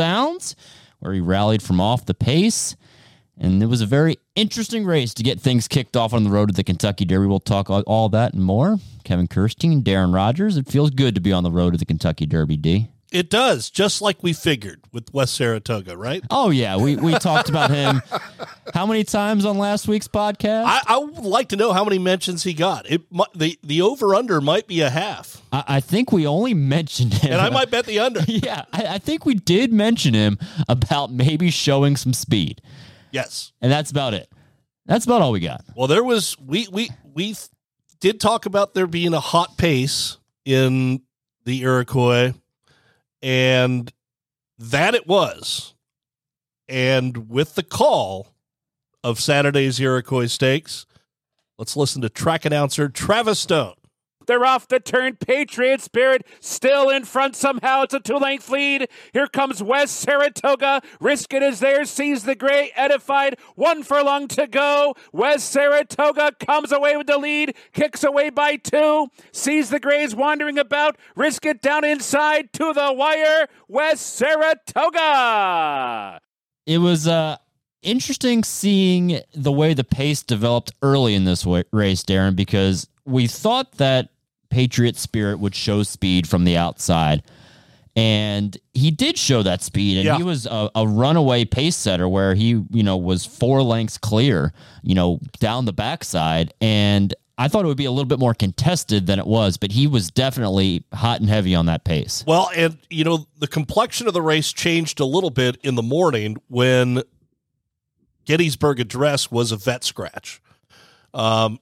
[0.00, 0.56] Downs,
[0.98, 2.76] where he rallied from off the pace.
[3.38, 6.50] And it was a very interesting race to get things kicked off on the road
[6.50, 7.26] to the Kentucky Derby.
[7.26, 8.76] We'll talk all, all that and more.
[9.04, 10.56] Kevin Kerstein, Darren Rogers.
[10.58, 12.88] It feels good to be on the road to the Kentucky Derby, D.
[13.12, 16.22] It does, just like we figured with West Saratoga, right?
[16.30, 18.02] Oh yeah, we we talked about him.
[18.80, 20.64] How many times on last week's podcast?
[20.64, 22.90] I, I would like to know how many mentions he got.
[22.90, 23.02] It
[23.34, 27.32] the the over under might be a half, I, I think we only mentioned him,
[27.32, 28.20] and I might bet the under.
[28.26, 32.62] yeah, I, I think we did mention him about maybe showing some speed,
[33.10, 33.52] Yes.
[33.60, 34.32] and that's about it.
[34.86, 35.62] That's about all we got.
[35.76, 37.36] Well, there was we we we
[38.00, 41.02] did talk about there being a hot pace in
[41.44, 42.32] the Iroquois,
[43.20, 43.92] and
[44.58, 45.74] that it was.
[46.66, 48.32] And with the call
[49.02, 50.86] of Saturday's Iroquois Stakes,
[51.58, 53.74] let's listen to track announcer Travis Stone.
[54.26, 55.16] They're off the turn.
[55.16, 57.82] Patriot Spirit still in front somehow.
[57.82, 58.88] It's a two length lead.
[59.12, 60.82] Here comes West Saratoga.
[61.00, 61.84] Risk it is there.
[61.84, 62.70] Seize the Gray.
[62.76, 63.38] Edified.
[63.56, 64.94] One furlong to go.
[65.12, 67.56] West Saratoga comes away with the lead.
[67.72, 69.08] Kicks away by two.
[69.32, 70.96] Seize the Gray's wandering about.
[71.16, 73.48] Risk it down inside to the wire.
[73.66, 75.00] West Saratoga.
[76.66, 77.38] It was uh,
[77.82, 83.72] interesting seeing the way the pace developed early in this race, Darren, because we thought
[83.72, 84.08] that
[84.50, 87.22] Patriot Spirit would show speed from the outside.
[87.96, 90.16] And he did show that speed, and Yeah.
[90.16, 94.52] he was a, a runaway pace setter where he, you know, was four lengths clear,
[94.82, 96.54] you know, down the backside.
[96.60, 99.72] And I thought it would be a little bit more contested than it was, but
[99.72, 102.22] he was definitely hot and heavy on that pace.
[102.26, 105.82] Well, and you know, the complexion of the race changed a little bit in the
[105.82, 107.02] morning when
[108.30, 110.40] Gettysburg Address was a vet scratch.
[111.12, 111.58] Um,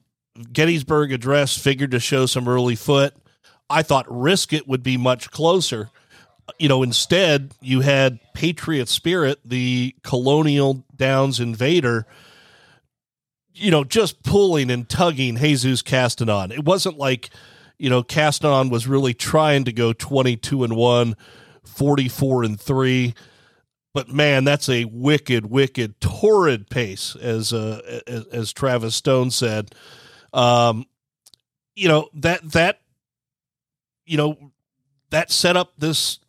[0.53, 3.15] Gettysburg Address figured to show some early foot.
[3.71, 5.89] I thought Risk It would be much closer.
[6.59, 12.05] You know, instead, you had Patriot Spirit, the Colonial Downs invader,
[13.55, 16.51] you know, just pulling and tugging Jesus Castanon.
[16.51, 17.31] It wasn't like,
[17.79, 21.15] you know, Castanon was really trying to go 22 and 1,
[21.63, 23.15] 44 and 3.
[23.93, 29.73] But man, that's a wicked, wicked, torrid pace, as uh, as, as Travis Stone said.
[30.31, 30.85] Um,
[31.75, 32.81] you know that that
[34.05, 34.51] you know
[35.09, 36.19] that set up this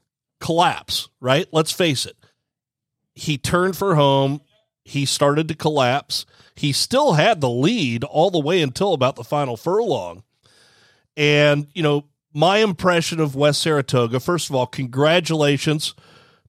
[0.40, 1.46] collapse, right?
[1.52, 2.16] Let's face it.
[3.14, 4.40] He turned for home.
[4.84, 6.24] He started to collapse.
[6.54, 10.24] He still had the lead all the way until about the final furlong.
[11.16, 15.94] And, you know, my impression of West Saratoga, first of all, congratulations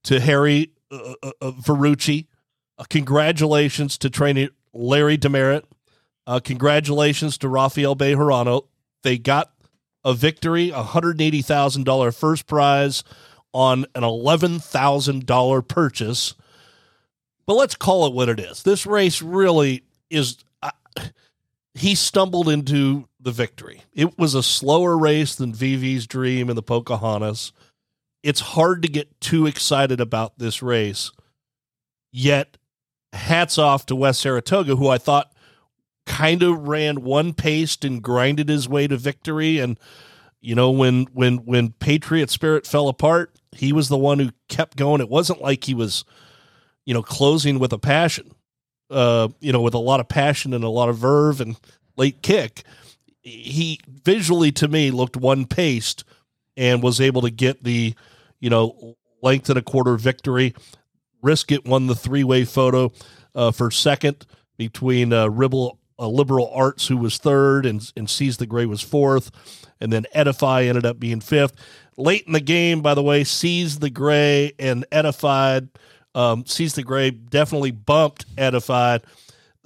[0.04, 1.52] to Harry uh, uh, uh,
[2.78, 5.64] Uh, congratulations to trainer Larry Demeritte.
[6.28, 8.68] Uh, congratulations to Rafael Bejarano.
[9.04, 9.52] They got
[10.04, 13.04] a victory, a $180,000 first prize
[13.54, 16.36] on an $11,000 purchase.
[17.46, 18.64] But let's call it what it is.
[18.64, 20.38] This race really is.
[20.62, 20.72] Uh,
[21.74, 23.84] he stumbled into the victory.
[23.94, 27.52] It was a slower race than VV's Dream and the Pocahontas.
[28.24, 31.12] It's hard to get too excited about this race.
[32.12, 32.58] Yet,
[33.14, 35.32] hats off to West Saratoga, who I thought
[36.06, 39.60] kind of ran one paced and grinded his way to victory.
[39.60, 39.80] And
[40.42, 44.78] you know, when when when Patriot Spirit fell apart, he was the one who kept
[44.78, 45.02] going.
[45.02, 46.04] It wasn't like he was,
[46.86, 48.32] you know, closing with a passion.
[48.90, 51.56] Uh, you know, with a lot of passion and a lot of verve and
[51.96, 52.64] late kick.
[53.22, 56.04] He visually to me looked one paced
[56.58, 57.96] and was able to get the,
[58.42, 60.54] you know, length and a quarter victory.
[61.22, 62.92] Risk it won the three way photo
[63.34, 64.26] uh, for second
[64.58, 68.82] between uh, Ribble, uh, Liberal Arts, who was third, and and Seize the Gray was
[68.82, 69.32] fourth,
[69.80, 71.54] and then Edify ended up being fifth.
[71.98, 75.70] Late in the game, by the way, Seize the Gray and Edified.
[76.16, 79.04] Um, Seize the Gray definitely bumped Edified.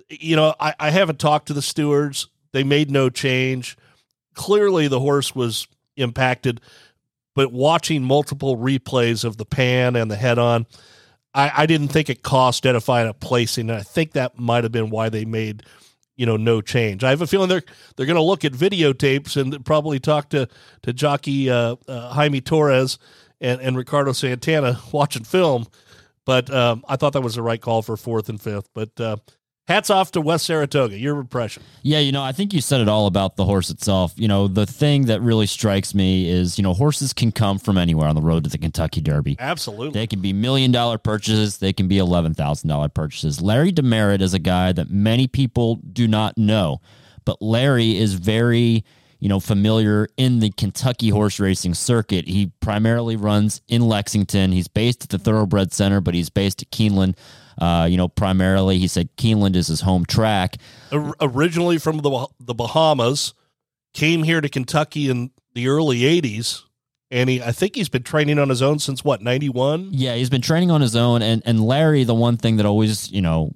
[0.10, 2.28] You know, I, I haven't talked to the stewards.
[2.52, 3.78] They made no change.
[4.34, 6.62] Clearly, the horse was impacted,
[7.36, 10.66] but watching multiple replays of the pan and the head on,
[11.34, 13.70] I, I didn't think it cost Edify a placing.
[13.70, 15.64] And I think that might have been why they made,
[16.16, 17.04] you know, no change.
[17.04, 17.64] I have a feeling they're
[17.96, 20.48] they're going to look at videotapes and probably talk to
[20.84, 22.98] to jockey uh, uh, Jaime Torres
[23.42, 25.68] and, and Ricardo Santana watching film.
[26.26, 28.70] But um, I thought that was the right call for fourth and fifth.
[28.74, 29.18] But uh,
[29.68, 30.98] hats off to West Saratoga.
[30.98, 31.64] Your impression?
[31.82, 34.14] Yeah, you know, I think you said it all about the horse itself.
[34.16, 37.78] You know, the thing that really strikes me is, you know, horses can come from
[37.78, 39.36] anywhere on the road to the Kentucky Derby.
[39.40, 40.00] Absolutely.
[40.00, 43.42] They can be million dollar purchases, they can be $11,000 purchases.
[43.42, 46.82] Larry Demeritte is a guy that many people do not know,
[47.26, 48.84] but Larry is very
[49.20, 52.28] you know, familiar in the Kentucky horse racing circuit.
[52.28, 54.52] He primarily runs in Lexington.
[54.52, 57.16] He's based at the Thoroughbred Center, but he's based at Keeneland.
[57.58, 60.58] Uh, you know, primarily, he said Keeneland is his home track.
[60.92, 63.34] Or- originally from the the Bahamas,
[63.94, 66.64] came here to Kentucky in the early '80s,
[67.12, 69.90] and he I think he's been training on his own since what '91.
[69.92, 71.22] Yeah, he's been training on his own.
[71.22, 73.52] And and Larry, the one thing that always you know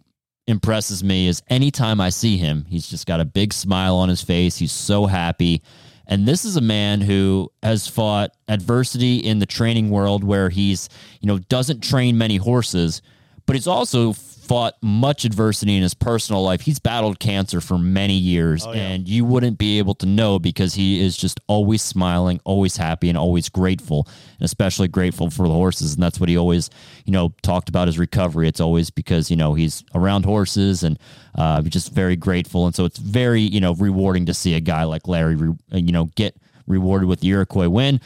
[0.47, 4.21] impresses me is anytime I see him, he's just got a big smile on his
[4.21, 4.57] face.
[4.57, 5.61] He's so happy.
[6.07, 10.89] And this is a man who has fought adversity in the training world where he's,
[11.21, 13.03] you know, doesn't train many horses,
[13.49, 16.61] but he's also fought much adversity in his personal life.
[16.61, 18.81] He's battled cancer for many years, Oh, yeah.
[18.81, 23.09] and you wouldn't be able to know because he is just always smiling, always happy,
[23.09, 24.07] and always grateful,
[24.39, 25.95] and especially grateful for the horses.
[25.95, 26.69] And that's what he always,
[27.05, 28.47] you know, talked about his recovery.
[28.47, 30.99] It's always because you know he's around horses and
[31.35, 34.83] uh, just very grateful, and so it's very you know rewarding to see a guy
[34.83, 36.35] like Larry, re- you know, get
[36.67, 37.99] rewarded with the Iroquois win.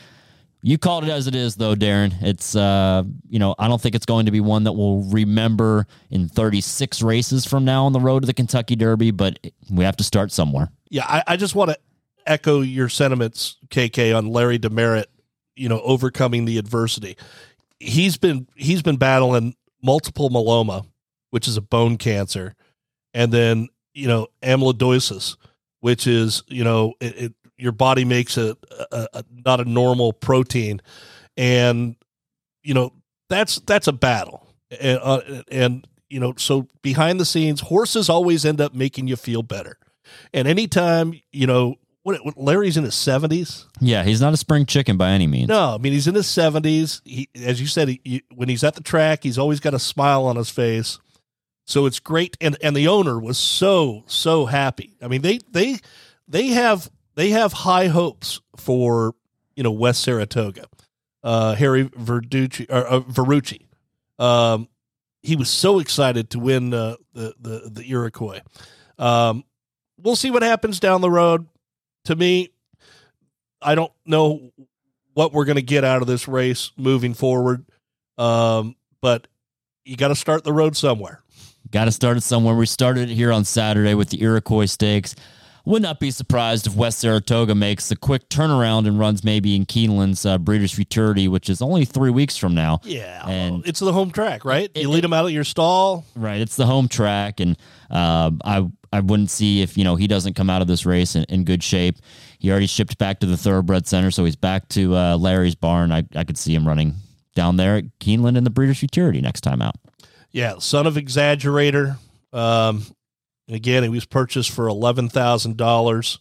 [0.65, 2.13] You called it as it is, though, Darren.
[2.21, 5.85] It's, uh, you know, I don't think it's going to be one that we'll remember
[6.09, 9.37] in 36 races from now on the road to the Kentucky Derby, but
[9.69, 10.69] we have to start somewhere.
[10.89, 11.77] Yeah, I, I just want to
[12.25, 15.07] echo your sentiments, KK, on Larry Demeritte.
[15.55, 17.15] You know, overcoming the adversity.
[17.79, 20.87] He's been he's been battling multiple myeloma,
[21.29, 22.55] which is a bone cancer,
[23.13, 25.37] and then you know amyloidosis,
[25.81, 27.33] which is you know it, it
[27.63, 28.55] your body makes a,
[28.91, 30.81] a, a not a normal protein,
[31.37, 31.95] and
[32.63, 32.93] you know
[33.29, 34.45] that's that's a battle,
[34.79, 35.21] and uh,
[35.51, 39.77] and you know so behind the scenes, horses always end up making you feel better.
[40.33, 43.65] And anytime, you know, what, what Larry's in his 70s.
[43.79, 45.47] Yeah, he's not a spring chicken by any means.
[45.47, 47.01] No, I mean, he's in his 70s.
[47.05, 49.79] He, as you said, he, he- when he's at the track, he's always got a
[49.79, 50.99] smile on his face.
[51.65, 52.35] So it's great.
[52.41, 54.97] And, and the owner was so, so happy.
[55.01, 55.79] I mean, they, they,
[56.27, 59.13] they have, they have high hopes for,
[59.55, 60.65] you know, West Saratoga,
[61.23, 63.67] uh, Harry Verducci, or, uh, Veruchi.
[64.19, 64.67] Um,
[65.21, 68.41] he was so excited to win uh, the, the, the Iroquois.
[68.97, 69.43] Um,
[70.01, 71.47] we'll see what happens down the road.
[72.05, 72.49] To me,
[73.61, 74.51] I don't know
[75.13, 77.65] what we're going to get out of this race moving forward.
[78.17, 79.27] Um, but
[79.85, 81.21] you got to start the road somewhere.
[81.71, 82.55] Got to start it somewhere.
[82.55, 85.15] We started it here on Saturday with the Iroquois Stakes.
[85.65, 89.65] Would not be surprised if West Saratoga makes a quick turnaround and runs maybe in
[89.65, 92.81] Keeneland's uh, Breeders' Futurity, which is only three weeks from now.
[92.83, 94.69] Yeah, And- it's the home track, right?
[94.75, 96.03] It- you lead them out of your stall.
[96.17, 97.55] Right, it's the home track, and
[97.89, 101.15] uh, I I wouldn't see if you know he doesn't come out of this race
[101.15, 101.95] in, in good shape.
[102.39, 105.93] He already shipped back to the Thoroughbred Center, so he's back to uh, Larry's barn.
[105.93, 106.95] I I could see him running
[107.35, 109.75] down there at Keeneland in the Breeders' Futurity next time out.
[110.33, 111.97] Yeah, son of exaggerator.
[112.33, 112.85] Um,
[113.49, 116.19] again, he was purchased for eleven thousand dollars.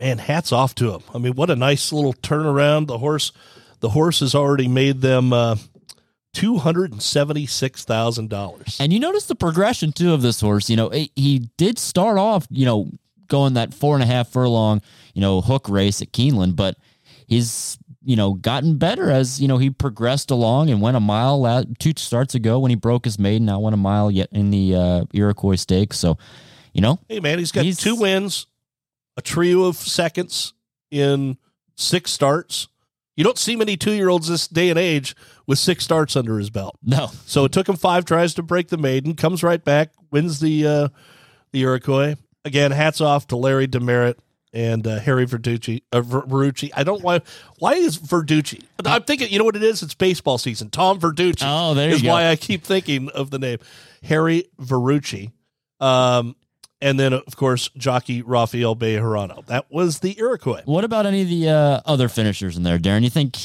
[0.00, 1.02] Man, hats off to him.
[1.14, 2.88] I mean, what a nice little turnaround.
[2.88, 3.32] The horse,
[3.80, 5.56] the horse has already made them uh,
[6.32, 8.76] two hundred and seventy six thousand dollars.
[8.80, 10.68] And you notice the progression too of this horse.
[10.68, 12.90] You know, it, he did start off, you know,
[13.28, 14.82] going that four and a half furlong,
[15.14, 16.76] you know, hook race at Keeneland, but
[17.26, 21.40] he's you know gotten better as you know he progressed along and went a mile
[21.40, 23.46] la- two starts ago when he broke his maiden.
[23.46, 25.98] Now went a mile yet in the uh, Iroquois Stakes.
[25.98, 26.18] So,
[26.72, 28.46] you know, Hey, man, he's got He's- two wins,
[29.16, 30.52] a trio of seconds
[30.90, 31.36] in
[31.76, 32.68] six starts.
[33.16, 35.14] You don't see many two year olds this day and age
[35.46, 36.76] with six starts under his belt.
[36.82, 39.14] no, So it took him five tries to break the maiden.
[39.14, 40.88] Comes right back, wins the uh,
[41.52, 42.16] the Iroquois.
[42.44, 44.18] Again, hats off to Larry Demeritte
[44.54, 45.82] and uh, Harry Verducci.
[45.92, 46.70] Uh, Verducci.
[46.74, 47.20] I don't why
[47.58, 48.62] why is Verducci?
[48.84, 49.30] I'm thinking.
[49.30, 49.82] You know what it is?
[49.82, 50.70] It's baseball season.
[50.70, 51.42] Tom Verducci.
[51.44, 52.10] Oh, there you is go.
[52.10, 53.58] why I keep thinking of the name
[54.04, 55.32] Harry Verducci.
[55.80, 56.36] Um,
[56.80, 59.44] and then of course jockey Rafael Bejarano.
[59.46, 60.62] That was the Iroquois.
[60.64, 63.02] What about any of the uh, other finishers in there, Darren?
[63.02, 63.38] You think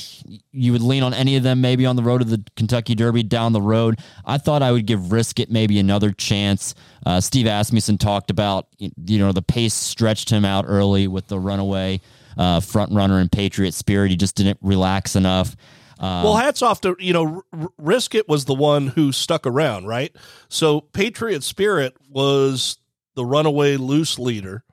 [0.52, 3.24] you would lean on any of them maybe on the road to the Kentucky Derby
[3.24, 4.00] down the road?
[4.26, 6.76] I thought I would give Risk It maybe another chance.
[7.06, 11.40] Uh, Steve Asmussen talked about you know the pace stretched him out early with the
[11.40, 12.02] runaway
[12.38, 14.12] uh, front runner and Patriot Spirit.
[14.12, 15.56] He just didn't relax enough.
[16.00, 19.12] Um, Well, hats off to you know R- R- Risk It was the one who
[19.12, 20.16] stuck around, right?
[20.48, 22.78] So Patriot Spirit was
[23.20, 24.64] the runaway loose leader.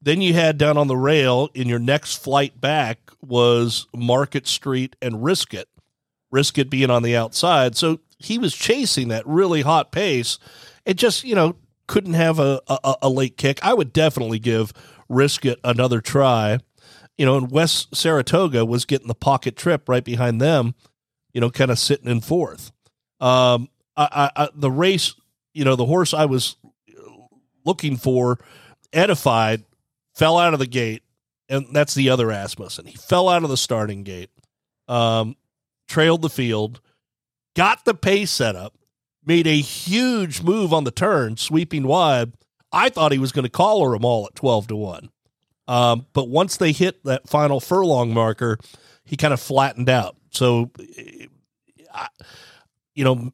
[0.00, 4.94] Then you had down on the rail in your next flight back was Market Street
[5.02, 5.68] and Risk It.
[6.32, 10.38] Riskett being on the outside, so he was chasing that really hot pace.
[10.86, 13.62] It just you know couldn't have a a, a late kick.
[13.62, 14.72] I would definitely give
[15.10, 16.58] Risk It another try
[17.18, 20.74] you know, and West Saratoga was getting the pocket trip right behind them,
[21.32, 22.72] you know, kind of sitting in fourth.
[23.20, 25.14] Um, I, I, I, the race,
[25.52, 26.56] you know, the horse I was
[27.64, 28.38] looking for,
[28.92, 29.64] edified,
[30.14, 31.02] fell out of the gate,
[31.48, 32.86] and that's the other Asmussen.
[32.86, 34.30] He fell out of the starting gate,
[34.88, 35.36] um,
[35.88, 36.80] trailed the field,
[37.54, 38.74] got the pace set up,
[39.24, 42.32] made a huge move on the turn, sweeping wide.
[42.72, 45.10] I thought he was going to collar them all at 12 to 1.
[45.68, 48.58] Um, but once they hit that final furlong marker,
[49.04, 50.16] he kind of flattened out.
[50.30, 50.70] So,
[52.94, 53.32] you know,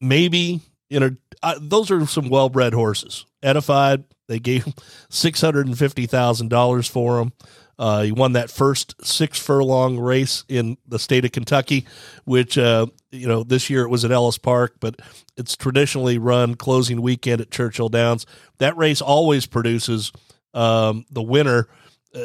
[0.00, 3.24] maybe you know uh, those are some well-bred horses.
[3.46, 4.66] Edified, they gave
[5.08, 7.32] six hundred and fifty thousand dollars for him.
[7.78, 11.86] Uh, he won that first six furlong race in the state of Kentucky,
[12.24, 15.00] which uh, you know this year it was at Ellis Park, but
[15.36, 18.26] it's traditionally run closing weekend at Churchill Downs.
[18.58, 20.10] That race always produces
[20.54, 21.68] um, the winner
[22.14, 22.18] uh,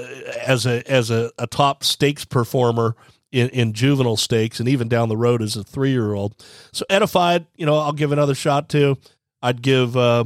[0.46, 2.96] as a as a, a top stakes performer
[3.32, 6.36] in, in juvenile stakes and even down the road as a three year old.
[6.72, 8.98] So edified, you know, I'll give another shot to.
[9.42, 10.26] I'd give uh,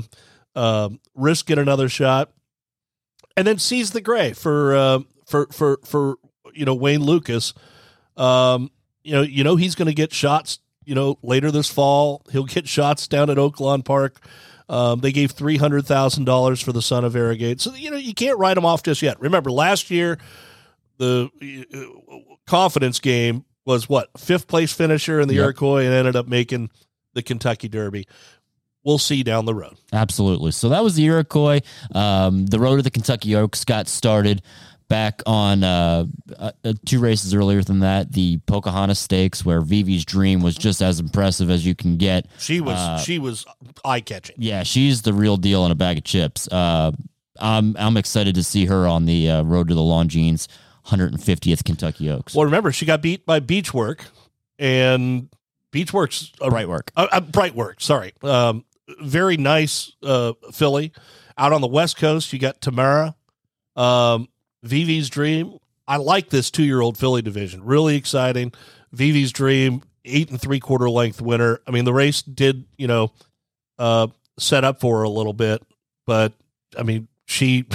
[0.55, 2.31] uh, risk it another shot,
[3.35, 6.15] and then seize the gray for uh, for for for
[6.53, 7.53] you know Wayne Lukas.
[8.17, 8.71] Um,
[9.03, 10.59] you know, you know he's going to get shots.
[10.85, 14.19] You know, later this fall he'll get shots down at Oaklawn Park.
[14.67, 17.97] Um, they gave three hundred thousand dollars for the son of Arrogate, so you know
[17.97, 19.19] you can't write him off just yet.
[19.19, 20.17] Remember, last year
[20.97, 21.29] the
[21.73, 25.43] uh, confidence game was what fifth place finisher in the yep.
[25.45, 26.69] Iroquois and ended up making
[27.13, 28.07] the Kentucky Derby.
[28.85, 29.75] We'll see down the road.
[29.91, 30.51] Absolutely.
[30.51, 31.61] So that was the Iroquois.
[31.93, 34.41] Um, the road to the Kentucky Oaks got started
[34.87, 36.05] back on uh,
[36.37, 36.51] uh,
[36.85, 40.99] two races earlier than that, the Pocahontas Stakes, where V V's Dream was just as
[40.99, 42.27] impressive as you can get.
[42.37, 43.45] She was uh, she was
[43.83, 44.35] eye catching.
[44.37, 46.47] Yeah, she's the real deal in a bag of chips.
[46.47, 46.91] Uh,
[47.39, 50.47] I'm I'm excited to see her on the uh, road to the Longines
[50.87, 52.35] 150th Kentucky Oaks.
[52.35, 54.01] Well, remember she got beat by Beachwork,
[54.59, 55.29] and
[55.71, 56.91] Beachworks a Bright Work.
[56.95, 57.81] Uh, uh, Bright Work.
[57.81, 58.63] Sorry, um,
[59.01, 60.33] very nice uh.
[61.37, 63.13] Out on the West Coast, you got Tamara,
[63.75, 64.29] um,
[64.63, 65.57] V V's Dream.
[65.87, 67.63] I like this two-year-old filly division.
[67.63, 68.53] Really exciting.
[68.93, 71.59] V V's Dream, eight and three quarter length winner.
[71.67, 73.11] I mean, the race did you know
[73.77, 74.07] uh,
[74.39, 75.61] set up for her a little bit,
[76.07, 76.31] but
[76.77, 77.65] I mean, she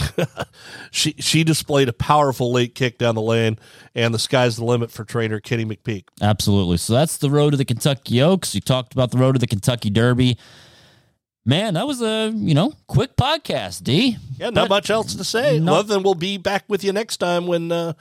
[0.90, 3.58] she she displayed a powerful late kick down the lane,
[3.94, 6.04] and the sky's the limit for trainer Kenny McPeek.
[6.22, 6.76] Absolutely.
[6.76, 8.54] So that's the road to the Kentucky Oaks.
[8.54, 10.38] You talked about the road to the Kentucky Derby.
[11.46, 14.16] Man, that was a you know quick podcast, D.
[14.38, 15.58] Yeah, not but much else to say.
[15.58, 17.94] Not, other than we'll be back with you next time when uh,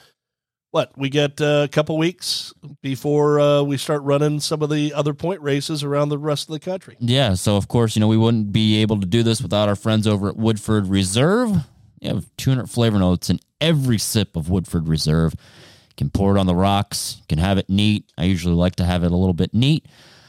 [0.72, 4.94] what we get uh, a couple weeks before uh, we start running some of the
[4.94, 6.96] other point races around the rest of the country.
[7.00, 9.76] Yeah, so of course you know we wouldn't be able to do this without our
[9.76, 11.66] friends over at Woodford Reserve.
[12.02, 15.34] You have 200 flavor notes in every sip of Woodford Reserve.
[15.34, 17.18] You can pour it on the rocks.
[17.20, 18.12] You can have it neat.
[18.18, 19.86] I usually like to have it a little bit neat,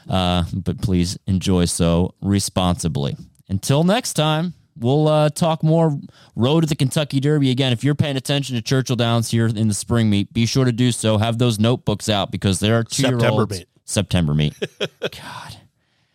[0.09, 3.15] uh, but please enjoy so responsibly.
[3.49, 5.97] Until next time we'll uh, talk more
[6.35, 7.71] road to the Kentucky Derby again.
[7.71, 10.71] If you're paying attention to Churchill Downs here in the spring meet, be sure to
[10.71, 11.17] do so.
[11.17, 13.59] Have those notebooks out because there are two year olds.
[13.59, 13.67] Meet.
[13.85, 14.53] September meet.
[14.79, 15.57] God,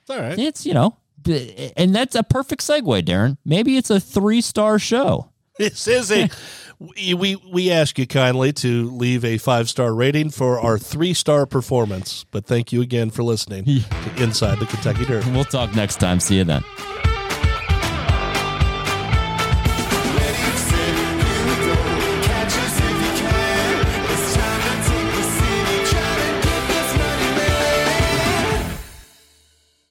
[0.00, 0.38] it's all right.
[0.38, 0.96] It's you know,
[1.76, 3.36] and that's a perfect segue, Darren.
[3.44, 5.30] Maybe it's a three star show.
[5.58, 6.28] This is a.
[6.78, 11.47] we we ask you kindly to leave a five star rating for our three star
[11.47, 12.25] performance.
[12.30, 15.30] But thank you again for listening to Inside the Kentucky Derby.
[15.30, 16.21] We'll talk next time.
[16.21, 16.64] See you then.